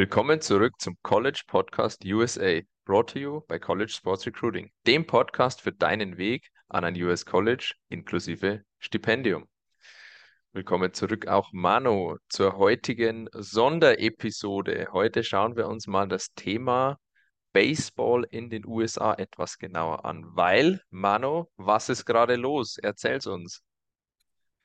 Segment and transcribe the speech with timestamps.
[0.00, 5.60] Willkommen zurück zum College Podcast USA, brought to you by College Sports Recruiting, dem Podcast
[5.60, 9.46] für deinen Weg an ein US College inklusive Stipendium.
[10.54, 14.88] Willkommen zurück auch Mano zur heutigen Sonderepisode.
[14.90, 16.96] Heute schauen wir uns mal das Thema
[17.52, 22.78] Baseball in den USA etwas genauer an, weil Mano, was ist gerade los?
[22.78, 23.62] Erzähl's uns.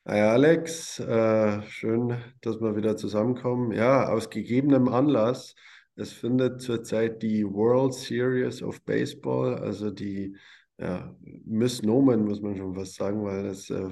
[0.07, 3.71] Hi Alex, äh, schön, dass wir wieder zusammenkommen.
[3.71, 5.55] Ja, aus gegebenem Anlass,
[5.95, 10.37] es findet zurzeit die World Series of Baseball, also die
[10.77, 11.15] ja,
[11.45, 13.89] Miss Nomen, muss man schon fast sagen, weil es äh,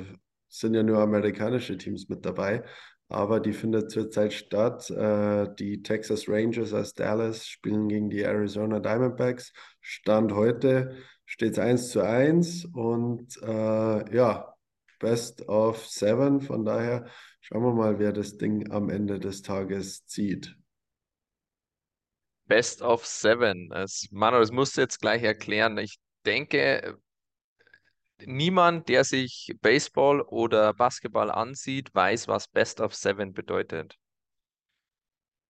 [0.49, 2.63] sind ja nur amerikanische Teams mit dabei,
[3.07, 4.91] aber die findet zurzeit statt.
[4.91, 9.51] Äh, die Texas Rangers aus Dallas spielen gegen die Arizona Diamondbacks.
[9.81, 10.95] Stand heute
[11.25, 14.52] steht es 1 zu 1 und äh, ja,
[15.03, 16.39] Best of Seven.
[16.39, 17.05] Von daher
[17.41, 20.55] schauen wir mal, wer das Ding am Ende des Tages zieht.
[22.45, 23.67] Best of Seven.
[23.67, 25.77] Das, Manu, das musst du jetzt gleich erklären.
[25.77, 26.97] Ich denke,
[28.25, 33.97] niemand, der sich Baseball oder Basketball ansieht, weiß, was Best of Seven bedeutet.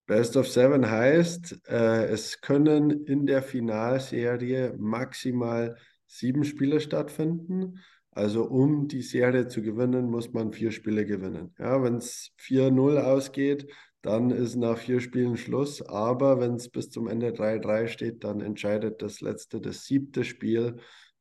[0.07, 7.79] Best of Seven heißt, äh, es können in der Finalserie maximal sieben Spiele stattfinden.
[8.15, 11.55] Also um die Serie zu gewinnen, muss man vier Spiele gewinnen.
[11.57, 13.67] Ja, wenn es 4-0 ausgeht,
[14.03, 15.81] dann ist nach vier Spielen Schluss.
[15.81, 20.77] Aber wenn es bis zum Ende 3-3 steht, dann entscheidet das letzte, das siebte Spiel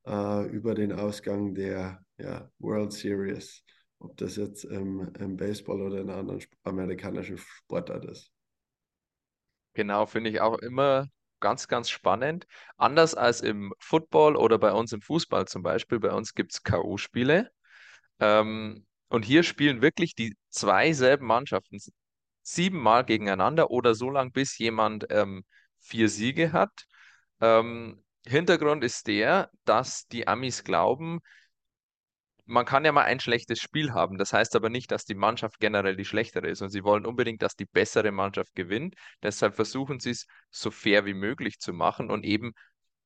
[0.06, 3.62] äh, über den Ausgang der ja, World Series.
[3.98, 8.30] Ob das jetzt im, im Baseball oder in anderen amerikanischen Sportart ist.
[9.74, 11.08] Genau, finde ich auch immer
[11.42, 12.46] ganz, ganz spannend.
[12.78, 16.00] Anders als im Football oder bei uns im Fußball zum Beispiel.
[16.00, 17.48] Bei uns gibt es K.O.-Spiele.
[18.20, 21.78] Ähm, und hier spielen wirklich die zwei selben Mannschaften
[22.42, 25.44] siebenmal gegeneinander oder so lange, bis jemand ähm,
[25.80, 26.86] vier Siege hat.
[27.40, 31.20] Ähm, Hintergrund ist der, dass die Amis glauben,
[32.52, 34.18] man kann ja mal ein schlechtes Spiel haben.
[34.18, 36.60] Das heißt aber nicht, dass die Mannschaft generell die schlechtere ist.
[36.60, 38.94] Und sie wollen unbedingt, dass die bessere Mannschaft gewinnt.
[39.22, 42.52] Deshalb versuchen sie es so fair wie möglich zu machen und eben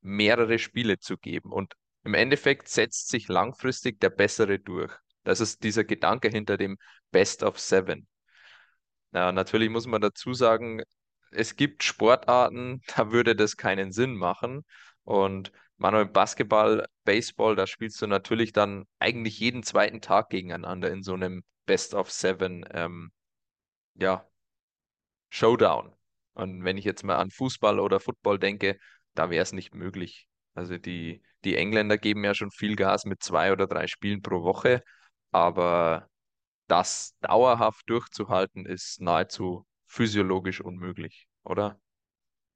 [0.00, 1.52] mehrere Spiele zu geben.
[1.52, 4.92] Und im Endeffekt setzt sich langfristig der Bessere durch.
[5.22, 6.76] Das ist dieser Gedanke hinter dem
[7.12, 8.08] Best of Seven.
[9.12, 10.82] Na, natürlich muss man dazu sagen,
[11.30, 14.64] es gibt Sportarten, da würde das keinen Sinn machen.
[15.04, 21.03] Und Manuel, Basketball, Baseball, da spielst du natürlich dann eigentlich jeden zweiten Tag gegeneinander in
[21.03, 23.12] so einem Best of Seven, ähm,
[23.94, 24.26] ja,
[25.31, 25.94] Showdown.
[26.34, 28.78] Und wenn ich jetzt mal an Fußball oder Football denke,
[29.14, 30.28] da wäre es nicht möglich.
[30.54, 34.43] Also die, die Engländer geben ja schon viel Gas mit zwei oder drei Spielen pro
[34.43, 34.82] Woche,
[35.31, 36.08] aber
[36.69, 41.81] das dauerhaft durchzuhalten ist nahezu physiologisch unmöglich, oder?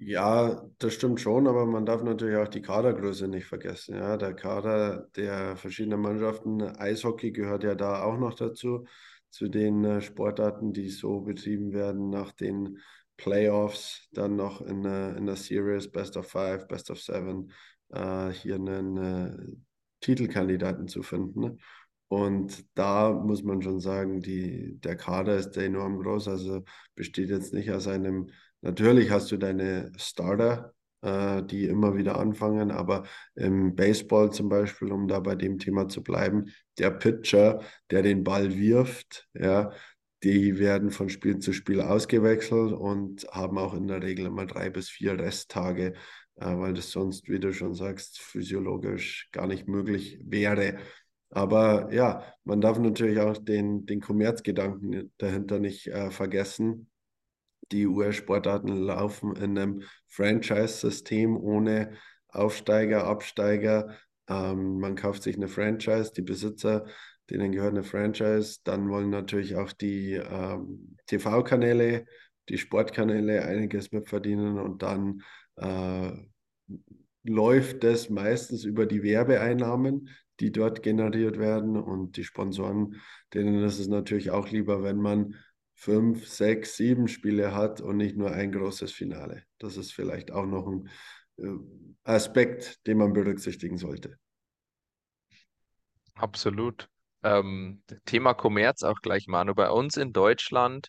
[0.03, 3.97] Ja, das stimmt schon, aber man darf natürlich auch die Kadergröße nicht vergessen.
[3.97, 8.87] Ja, der Kader der verschiedenen Mannschaften, Eishockey gehört ja da auch noch dazu,
[9.29, 12.79] zu den äh, Sportarten, die so betrieben werden nach den
[13.19, 17.53] Playoffs, dann noch in, äh, in der Series Best of Five, Best of Seven,
[17.91, 19.37] äh, hier einen äh,
[20.01, 21.41] Titelkandidaten zu finden.
[21.41, 21.57] Ne?
[22.09, 27.53] Und da muss man schon sagen, die, der Kader ist enorm groß, also besteht jetzt
[27.53, 28.31] nicht aus einem
[28.63, 33.05] Natürlich hast du deine Starter, äh, die immer wieder anfangen, aber
[33.35, 36.47] im Baseball zum Beispiel, um da bei dem Thema zu bleiben,
[36.79, 39.73] der Pitcher, der den Ball wirft, ja,
[40.23, 44.69] die werden von Spiel zu Spiel ausgewechselt und haben auch in der Regel immer drei
[44.69, 45.95] bis vier Resttage,
[46.37, 50.77] äh, weil das sonst, wie du schon sagst, physiologisch gar nicht möglich wäre.
[51.31, 56.90] Aber ja, man darf natürlich auch den, den Kommerzgedanken dahinter nicht äh, vergessen
[57.73, 61.93] die US-Sportarten laufen in einem Franchise-System ohne
[62.29, 63.97] Aufsteiger, Absteiger.
[64.29, 66.87] Ähm, man kauft sich eine Franchise, die Besitzer,
[67.31, 68.59] denen gehört eine Franchise.
[68.65, 72.07] Dann wollen natürlich auch die ähm, TV-Kanäle,
[72.49, 75.23] die Sportkanäle einiges mitverdienen und dann
[75.57, 76.13] äh,
[77.23, 80.09] läuft das meistens über die Werbeeinnahmen,
[80.41, 82.97] die dort generiert werden und die Sponsoren,
[83.35, 85.35] denen ist es natürlich auch lieber, wenn man
[85.81, 89.45] fünf, sechs, sieben Spiele hat und nicht nur ein großes Finale.
[89.59, 90.91] Das ist vielleicht auch noch ein
[91.39, 91.57] äh,
[92.05, 94.19] Aspekt, den man berücksichtigen sollte.
[96.17, 96.91] Absolut.
[97.23, 99.55] Ähm, Thema Kommerz auch gleich, Manu.
[99.55, 100.89] Bei uns in Deutschland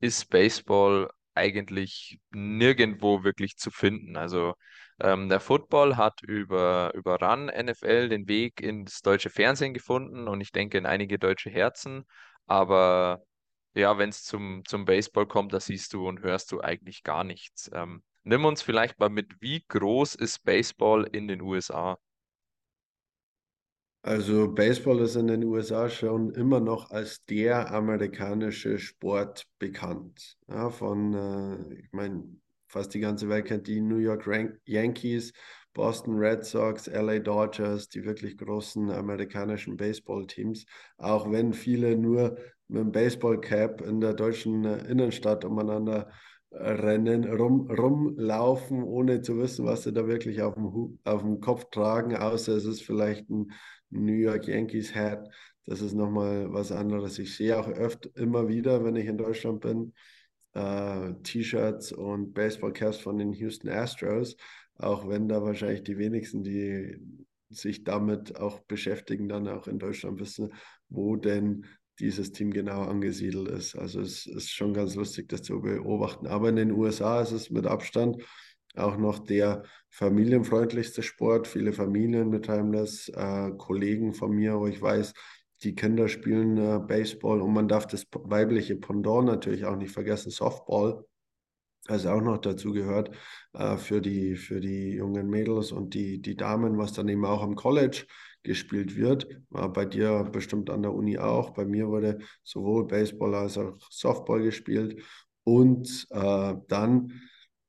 [0.00, 4.16] ist Baseball eigentlich nirgendwo wirklich zu finden.
[4.16, 4.54] Also
[4.98, 10.40] ähm, der Football hat über, über RAN NFL den Weg ins deutsche Fernsehen gefunden und
[10.40, 12.04] ich denke in einige deutsche Herzen.
[12.46, 13.22] Aber
[13.74, 17.24] ja, wenn es zum, zum Baseball kommt, da siehst du und hörst du eigentlich gar
[17.24, 17.70] nichts.
[17.72, 21.98] Ähm, nimm uns vielleicht mal mit, wie groß ist Baseball in den USA?
[24.04, 30.36] Also Baseball ist in den USA schon immer noch als der amerikanische Sport bekannt.
[30.48, 32.24] Ja, von, äh, ich meine,
[32.66, 34.26] fast die ganze Welt kennt die New York
[34.64, 35.32] Yankees,
[35.74, 40.66] Boston Red Sox, LA Dodgers, die wirklich großen amerikanischen Baseballteams.
[40.98, 42.36] Auch wenn viele nur
[42.68, 46.10] mit dem Baseballcap in der deutschen äh, Innenstadt umeinander
[46.54, 51.66] rennen, rum, rumlaufen, ohne zu wissen, was sie da wirklich auf dem, auf dem Kopf
[51.70, 53.52] tragen, außer es ist vielleicht ein
[53.90, 55.28] New York Yankees Hat.
[55.64, 57.18] Das ist nochmal was anderes.
[57.18, 59.92] Ich sehe auch öfter immer wieder, wenn ich in Deutschland bin,
[60.54, 64.36] äh, T-Shirts und Baseballcaps von den Houston Astros,
[64.82, 66.98] auch wenn da wahrscheinlich die wenigsten, die
[67.50, 70.52] sich damit auch beschäftigen, dann auch in Deutschland wissen,
[70.88, 71.66] wo denn
[71.98, 73.76] dieses Team genau angesiedelt ist.
[73.76, 76.26] Also es ist schon ganz lustig, das zu beobachten.
[76.26, 78.22] Aber in den USA ist es mit Abstand
[78.74, 81.46] auch noch der familienfreundlichste Sport.
[81.46, 85.12] Viele Familien betreiben das, äh, Kollegen von mir, wo ich weiß,
[85.62, 90.30] die Kinder spielen äh, Baseball und man darf das weibliche Pendant natürlich auch nicht vergessen,
[90.30, 91.04] Softball,
[91.88, 93.10] also auch noch dazu gehört
[93.54, 97.42] äh, für, die, für die jungen Mädels und die, die Damen, was dann eben auch
[97.42, 98.06] am College
[98.42, 99.28] gespielt wird.
[99.50, 101.50] War bei dir bestimmt an der Uni auch.
[101.50, 105.02] Bei mir wurde sowohl Baseball als auch Softball gespielt.
[105.44, 107.12] Und äh, dann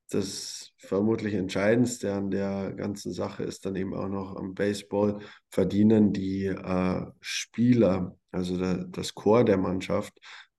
[0.10, 5.20] das vermutlich Entscheidendste an der ganzen Sache ist dann eben auch noch am Baseball
[5.50, 10.14] verdienen die äh, Spieler, also der, das Chor der Mannschaft,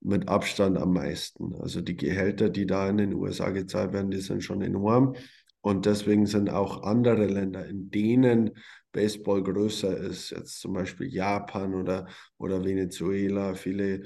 [0.05, 1.55] mit Abstand am meisten.
[1.61, 5.15] Also die Gehälter, die da in den USA gezahlt werden, die sind schon enorm.
[5.63, 8.51] Und deswegen sind auch andere Länder, in denen
[8.93, 12.07] Baseball größer ist, jetzt zum Beispiel Japan oder,
[12.37, 14.03] oder Venezuela, viele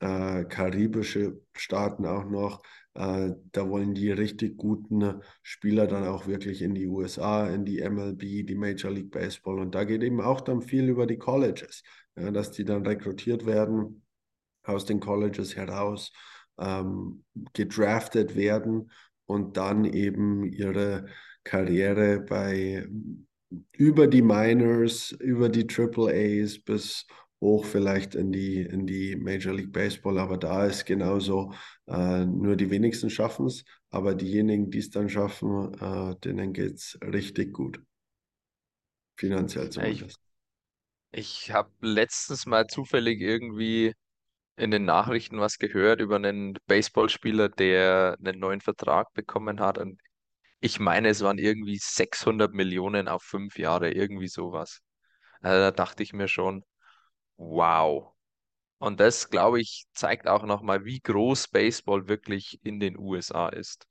[0.00, 2.62] äh, karibische Staaten auch noch,
[2.94, 7.82] äh, da wollen die richtig guten Spieler dann auch wirklich in die USA, in die
[7.82, 9.58] MLB, die Major League Baseball.
[9.58, 11.82] Und da geht eben auch dann viel über die Colleges,
[12.16, 14.03] ja, dass die dann rekrutiert werden
[14.64, 16.12] aus den Colleges heraus,
[16.58, 18.90] ähm, gedraftet werden
[19.26, 21.06] und dann eben ihre
[21.44, 22.86] Karriere bei
[23.72, 27.06] über die Minors, über die Triple A's bis
[27.40, 31.52] hoch vielleicht in die, in die Major League Baseball, aber da ist genauso,
[31.86, 36.74] äh, nur die wenigsten schaffen es, aber diejenigen, die es dann schaffen, äh, denen geht
[36.74, 37.80] es richtig gut.
[39.16, 40.18] Finanziell zumindest.
[41.12, 43.94] Ich, ich habe letztens mal zufällig irgendwie
[44.56, 49.78] in den Nachrichten was gehört über einen Baseballspieler, der einen neuen Vertrag bekommen hat.
[49.78, 50.00] Und
[50.60, 54.80] ich meine, es waren irgendwie 600 Millionen auf fünf Jahre, irgendwie sowas.
[55.42, 56.64] Also da dachte ich mir schon,
[57.36, 58.12] wow.
[58.78, 63.86] Und das, glaube ich, zeigt auch nochmal, wie groß Baseball wirklich in den USA ist.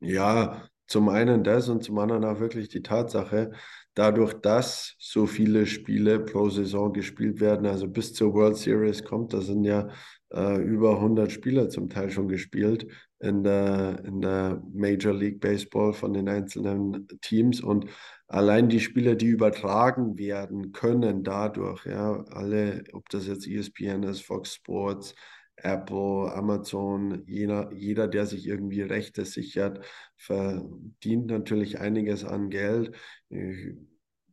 [0.00, 3.52] Ja, zum einen das und zum anderen auch wirklich die Tatsache,
[3.94, 9.32] dadurch, dass so viele Spiele pro Saison gespielt werden, also bis zur World Series kommt,
[9.32, 9.88] da sind ja
[10.32, 12.88] äh, über 100 Spieler zum Teil schon gespielt
[13.20, 17.60] in der, in der Major League Baseball von den einzelnen Teams.
[17.60, 17.86] Und
[18.26, 24.22] allein die Spieler, die übertragen werden können dadurch, ja, alle, ob das jetzt ESPN ist,
[24.22, 25.14] Fox Sports,
[25.64, 29.84] Apple, Amazon, jeder, jeder, der sich irgendwie Rechte sichert,
[30.16, 32.96] verdient natürlich einiges an Geld.
[33.28, 33.74] Ich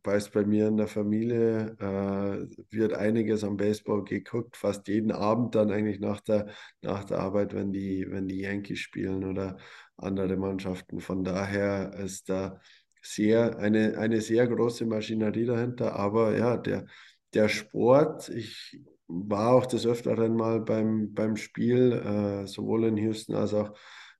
[0.04, 5.54] weiß, bei mir in der Familie äh, wird einiges am Baseball geguckt, fast jeden Abend
[5.54, 6.48] dann eigentlich nach der,
[6.82, 9.58] nach der Arbeit, wenn die, wenn die Yankees spielen oder
[9.96, 11.00] andere Mannschaften.
[11.00, 12.60] Von daher ist da
[13.02, 16.86] sehr, eine, eine sehr große Maschinerie dahinter, aber ja, der,
[17.34, 23.34] der Sport, ich war auch des Öfteren mal beim, beim Spiel, äh, sowohl in Houston
[23.34, 23.72] als auch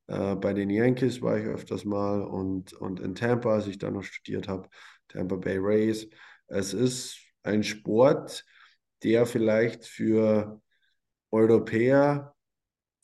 [0.08, 3.90] äh, bei den Yankees war ich öfters mal und, und in Tampa, als ich da
[3.90, 4.68] noch studiert habe,
[5.08, 6.08] Tampa Bay Rays.
[6.48, 8.44] Es ist ein Sport,
[9.02, 10.60] der vielleicht für
[11.30, 12.34] Europäer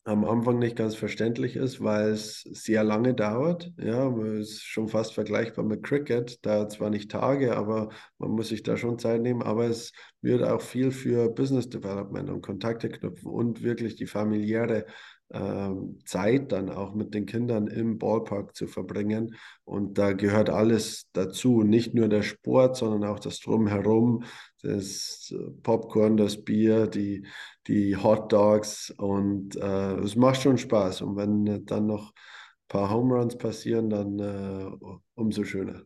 [0.04, 3.73] am Anfang nicht ganz verständlich ist, weil es sehr lange dauert.
[3.78, 6.44] Ja, es ist schon fast vergleichbar mit Cricket.
[6.44, 9.42] Dauert zwar nicht Tage, aber man muss sich da schon Zeit nehmen.
[9.42, 14.84] Aber es wird auch viel für Business Development und Kontakte knüpfen und wirklich die familiäre
[16.04, 19.35] Zeit dann auch mit den Kindern im Ballpark zu verbringen.
[19.64, 24.25] Und da gehört alles dazu, nicht nur der Sport, sondern auch das Drumherum,
[24.62, 27.26] das Popcorn, das Bier, die,
[27.66, 31.02] die Hot Dogs und äh, es macht schon Spaß.
[31.02, 34.71] Und wenn dann noch ein paar Home Runs passieren, dann äh,
[35.14, 35.83] umso schöner.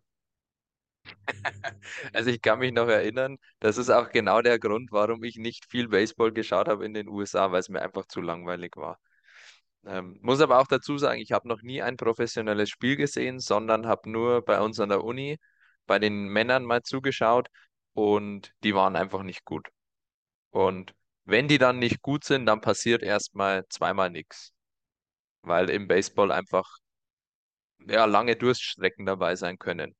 [2.12, 5.64] Also ich kann mich noch erinnern, das ist auch genau der Grund, warum ich nicht
[5.66, 8.98] viel Baseball geschaut habe in den USA, weil es mir einfach zu langweilig war.
[9.86, 13.86] Ähm, muss aber auch dazu sagen, ich habe noch nie ein professionelles Spiel gesehen, sondern
[13.86, 15.38] habe nur bei uns an der Uni
[15.86, 17.48] bei den Männern mal zugeschaut
[17.94, 19.68] und die waren einfach nicht gut.
[20.50, 20.94] Und
[21.24, 24.52] wenn die dann nicht gut sind, dann passiert erstmal zweimal nichts,
[25.42, 26.78] weil im Baseball einfach
[27.88, 29.96] ja lange Durststrecken dabei sein können.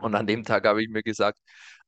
[0.00, 1.38] Und an dem Tag habe ich mir gesagt,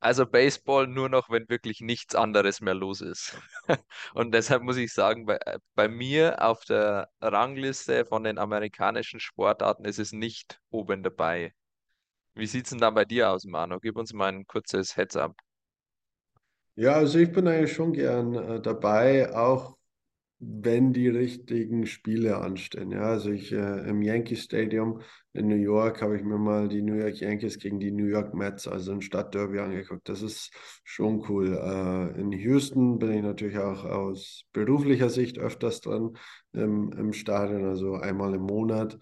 [0.01, 3.39] also Baseball nur noch, wenn wirklich nichts anderes mehr los ist.
[4.15, 9.21] Und deshalb muss ich sagen, bei, äh, bei mir auf der Rangliste von den amerikanischen
[9.21, 11.53] Sportarten ist es nicht oben dabei.
[12.35, 13.79] Wie sieht es denn dann bei dir aus, Manu?
[13.81, 15.35] Gib uns mal ein kurzes Heads-up.
[16.75, 19.77] Ja, also ich bin eigentlich schon gern äh, dabei, auch
[20.45, 22.91] wenn die richtigen Spiele anstehen.
[22.91, 25.01] Ja, also ich äh, im Yankee Stadium
[25.33, 28.35] in New York habe ich mir mal die New York Yankees gegen die New York
[28.35, 30.09] Mets, also ein Stadtderby angeguckt.
[30.09, 30.51] Das ist
[30.83, 31.57] schon cool.
[31.57, 36.15] Äh, in Houston bin ich natürlich auch aus beruflicher Sicht öfters dran
[36.53, 38.99] im, im Stadion, also einmal im Monat.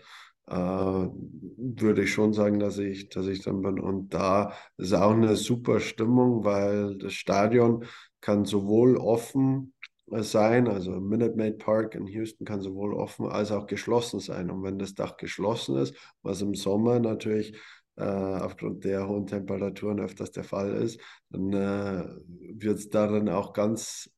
[0.46, 3.80] Äh, würde ich schon sagen, dass ich, dass ich dann bin.
[3.80, 7.84] Und da ist auch eine super Stimmung, weil das Stadion
[8.20, 9.72] kann sowohl offen
[10.12, 10.68] sein.
[10.68, 14.50] Also Minute Maid Park in Houston kann sowohl offen als auch geschlossen sein.
[14.50, 17.56] Und wenn das Dach geschlossen ist, was im Sommer natürlich
[17.96, 21.00] äh, aufgrund der hohen Temperaturen öfters der Fall ist,
[21.30, 22.04] dann äh,
[22.58, 24.10] wird es darin auch ganz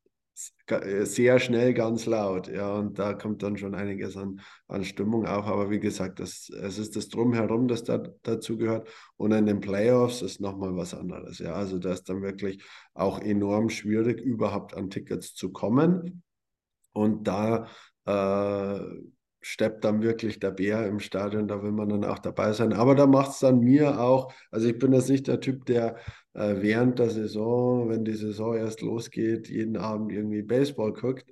[1.02, 2.48] sehr schnell ganz laut.
[2.48, 5.46] Ja, und da kommt dann schon einiges an, an Stimmung auf.
[5.46, 8.88] Aber wie gesagt, das, es ist das Drumherum, das da, dazu gehört.
[9.16, 11.38] Und in den Playoffs ist nochmal was anderes.
[11.38, 12.62] Ja, also da ist dann wirklich
[12.94, 16.22] auch enorm schwierig, überhaupt an Tickets zu kommen.
[16.92, 17.66] Und da
[18.06, 18.80] äh,
[19.42, 22.72] steppt dann wirklich der Bär im Stadion, da will man dann auch dabei sein.
[22.72, 25.96] Aber da macht es dann mir auch, also ich bin jetzt nicht der Typ, der
[25.96, 26.00] äh,
[26.34, 31.30] während der Saison, wenn die Saison erst losgeht, jeden Abend irgendwie Baseball guckt.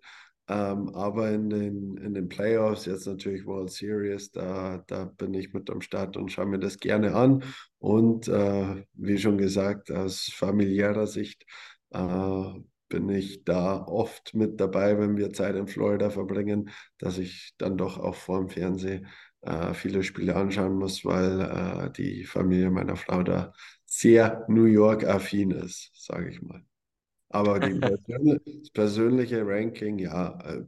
[0.51, 5.53] Ähm, aber in den, in den Playoffs, jetzt natürlich World Series, da, da bin ich
[5.53, 7.45] mit am Start und schaue mir das gerne an.
[7.79, 11.47] Und äh, wie schon gesagt, aus familiärer Sicht
[11.91, 12.45] äh,
[12.89, 17.77] bin ich da oft mit dabei, wenn wir Zeit in Florida verbringen, dass ich dann
[17.77, 19.07] doch auch vor dem Fernsehen
[19.43, 23.53] äh, viele Spiele anschauen muss, weil äh, die Familie meiner Frau da
[23.91, 26.65] sehr New York-affin ist, sage ich mal.
[27.29, 30.65] Aber die persönliche, das persönliche Ranking, ja, äh,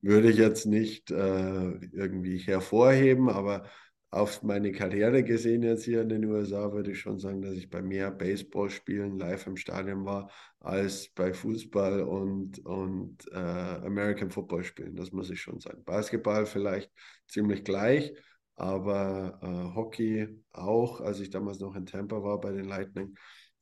[0.00, 3.64] würde ich jetzt nicht äh, irgendwie hervorheben, aber
[4.10, 7.70] auf meine Karriere gesehen jetzt hier in den USA würde ich schon sagen, dass ich
[7.70, 10.30] bei mehr Baseballspielen live im Stadion war,
[10.60, 14.96] als bei Fußball und, und äh, American Football spielen.
[14.96, 15.84] Das muss ich schon sagen.
[15.84, 16.90] Basketball vielleicht
[17.28, 18.12] ziemlich gleich,
[18.56, 23.14] aber äh, Hockey auch, als ich damals noch in Tampa war bei den Lightning.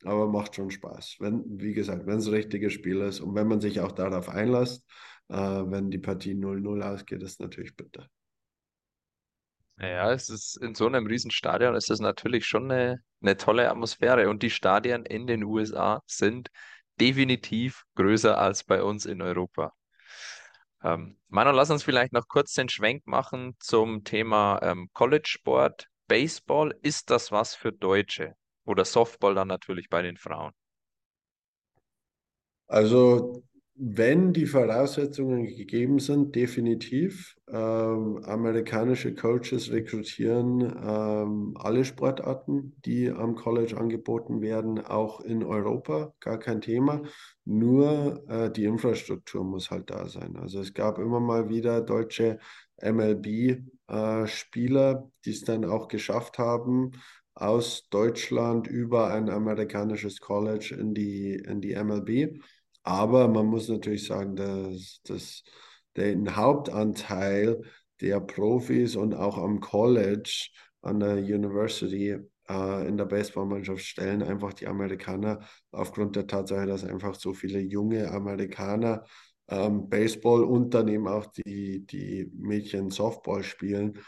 [0.05, 1.17] Aber macht schon Spaß.
[1.21, 4.29] Wenn, wie gesagt, wenn es ein richtiges Spiel ist und wenn man sich auch darauf
[4.29, 4.85] einlässt,
[5.29, 8.09] äh, wenn die Partie 0-0 ausgeht, ist natürlich bitter.
[9.79, 14.29] Ja, es ist in so einem Riesenstadion ist das natürlich schon eine, eine tolle Atmosphäre.
[14.29, 16.51] Und die Stadien in den USA sind
[17.01, 19.73] definitiv größer als bei uns in Europa.
[20.85, 25.89] Ähm, Manu, lass uns vielleicht noch kurz den Schwenk machen zum Thema ähm, College-Sport.
[26.07, 28.35] Baseball, ist das was für Deutsche?
[28.67, 30.53] Oder Softball dann natürlich bei den Frauen?
[32.67, 33.43] Also
[33.77, 37.37] wenn die Voraussetzungen gegeben sind, definitiv.
[37.49, 46.15] Ähm, amerikanische Coaches rekrutieren ähm, alle Sportarten, die am College angeboten werden, auch in Europa,
[46.21, 47.03] gar kein Thema.
[47.45, 50.37] Nur äh, die Infrastruktur muss halt da sein.
[50.37, 52.39] Also es gab immer mal wieder deutsche
[52.81, 56.93] MLB-Spieler, äh, die es dann auch geschafft haben,
[57.35, 62.39] aus Deutschland über ein amerikanisches College in die, in die MLB.
[62.85, 65.43] Aber man muss natürlich sagen, dass, dass
[65.97, 67.63] den Hauptanteil
[68.01, 70.49] der Profis und auch am College,
[70.83, 76.85] an der University äh, in der Baseballmannschaft stellen einfach die Amerikaner aufgrund der Tatsache, dass
[76.85, 79.05] einfach so viele junge Amerikaner
[79.49, 83.99] ähm, Baseball und dann eben auch die, die Mädchen Softball spielen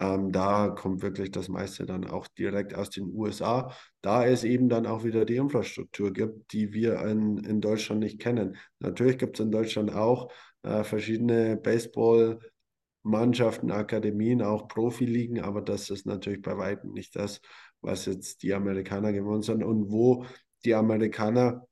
[0.00, 4.70] ähm, da kommt wirklich das meiste dann auch direkt aus den USA, da es eben
[4.70, 8.56] dann auch wieder die Infrastruktur gibt, die wir in, in Deutschland nicht kennen.
[8.78, 16.06] Natürlich gibt es in Deutschland auch äh, verschiedene Baseball-Mannschaften, Akademien, auch Profiligen, aber das ist
[16.06, 17.42] natürlich bei weitem nicht das,
[17.82, 20.24] was jetzt die Amerikaner gewonnen sind und wo
[20.64, 21.66] die Amerikaner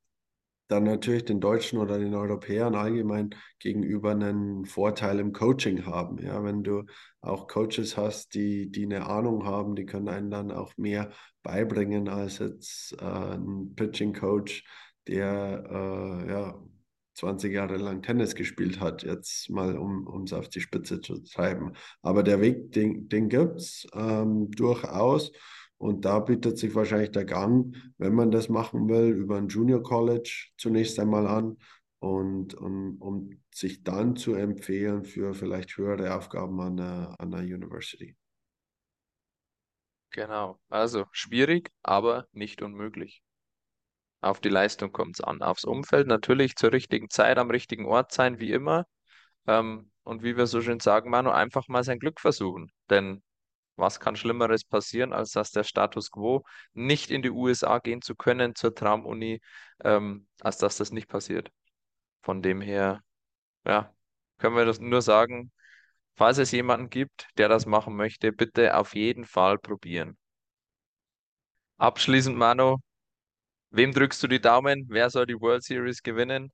[0.69, 6.19] dann natürlich den Deutschen oder den Europäern allgemein gegenüber einen Vorteil im Coaching haben.
[6.19, 6.85] Ja, wenn du
[7.21, 11.11] auch Coaches hast, die, die eine Ahnung haben, die können einen dann auch mehr
[11.43, 14.65] beibringen als jetzt äh, ein Pitching Coach,
[15.07, 16.63] der äh, ja
[17.15, 21.73] 20 Jahre lang Tennis gespielt hat, jetzt mal um es auf die Spitze zu treiben.
[22.03, 25.33] Aber der Weg, den, den gibt es ähm, durchaus.
[25.79, 29.83] Und da bietet sich wahrscheinlich der Gang, wenn man das machen will, über ein Junior
[29.83, 31.57] College zunächst einmal an
[32.01, 37.41] und, und um sich dann zu empfehlen für vielleicht höhere Aufgaben an der, an der
[37.41, 38.17] University.
[40.11, 40.59] Genau.
[40.69, 43.23] Also schwierig, aber nicht unmöglich.
[44.21, 45.43] Auf die Leistung kommt es an.
[45.43, 48.87] Aufs Umfeld natürlich zur richtigen Zeit am richtigen Ort sein, wie immer.
[49.47, 52.73] Ähm, und wie wir so schön sagen, Manu, einfach mal sein Glück versuchen.
[52.91, 53.23] Denn
[53.79, 56.45] was kann Schlimmeres passieren, als dass der Status quo
[56.75, 59.41] nicht in die USA gehen zu können zur Traumuni,
[59.85, 61.51] ähm, als dass das nicht passiert.
[62.23, 63.03] Von dem her,
[63.65, 63.95] ja,
[64.39, 65.53] können wir das nur sagen,
[66.17, 70.19] falls es jemanden gibt, der das machen möchte, bitte auf jeden Fall probieren.
[71.79, 72.79] Abschließend, Manu,
[73.71, 74.87] wem drückst du die Daumen?
[74.89, 76.53] Wer soll die World Series gewinnen?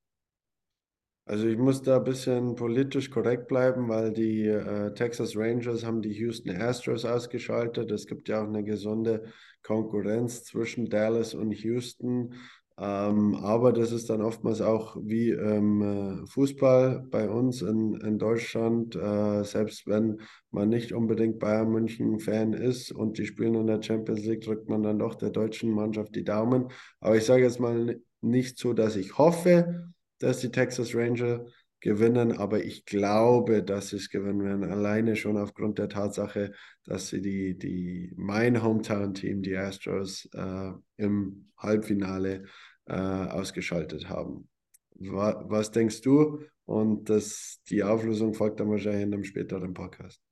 [1.26, 6.02] Also ich muss da ein bisschen politisch korrekt bleiben, weil die äh, Texas Rangers haben
[6.02, 7.90] die Houston Astros ausgeschaltet.
[7.90, 9.22] Es gibt ja auch eine gesunde
[9.62, 12.34] Konkurrenz zwischen Dallas und Houston.
[12.76, 18.94] Ähm, aber das ist dann oftmals auch wie ähm, Fußball bei uns in, in Deutschland.
[18.94, 24.26] Äh, selbst wenn man nicht unbedingt Bayern München-Fan ist und die spielen in der Champions
[24.26, 26.68] League, drückt man dann doch der deutschen Mannschaft die Daumen.
[27.00, 31.44] Aber ich sage jetzt mal nicht so, dass ich hoffe, dass die Texas Ranger
[31.84, 36.52] gewinnen, aber ich glaube, dass sie es gewinnen werden, alleine schon aufgrund der Tatsache,
[36.84, 42.44] dass sie die, die mein Hometown-Team, die Astros, äh, im Halbfinale
[42.86, 44.48] äh, ausgeschaltet haben.
[44.96, 46.40] Was, was denkst du?
[46.64, 50.22] Und das, die Auflösung folgt dann wahrscheinlich in einem späteren Podcast.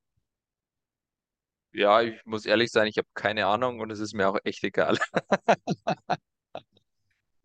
[1.75, 4.65] Ja, ich muss ehrlich sein, ich habe keine Ahnung und es ist mir auch echt
[4.65, 4.99] egal.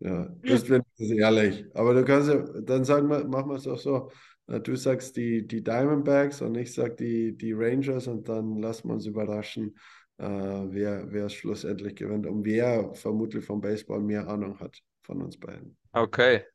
[0.08, 1.66] Ja, bist wenigstens ehrlich.
[1.74, 4.12] Aber du kannst ja, dann sagen wir, machen wir es auch so.
[4.46, 8.94] Du sagst die, die Diamondbacks und ich sag die, die Rangers und dann lassen wir
[8.94, 9.78] uns überraschen,
[10.18, 15.22] äh, wer, wer es schlussendlich gewinnt und wer vermutlich vom Baseball mehr Ahnung hat von
[15.22, 15.78] uns beiden.
[15.91, 16.46] Okay.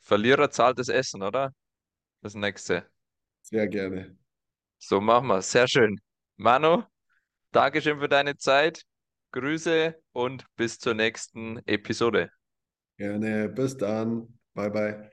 [0.00, 1.52] Verlierer zahlt das Essen, oder?
[2.22, 2.86] Das nächste.
[3.42, 4.16] Sehr gerne.
[4.78, 6.00] So machen wir Sehr schön.
[6.36, 6.84] Manu,
[7.52, 8.82] Dankeschön für deine Zeit.
[9.32, 12.30] Grüße und bis zur nächsten Episode.
[12.98, 13.48] Gerne.
[13.48, 14.38] Bis dann.
[14.54, 15.10] Bye, bye.